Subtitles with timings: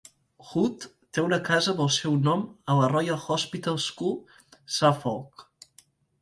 [0.51, 0.85] Hood
[1.17, 4.17] té una casa amb el seu nom a la Royal Hospital School,
[4.79, 5.47] Suffolk.